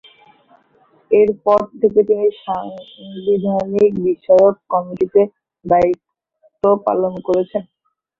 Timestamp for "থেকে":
1.79-1.99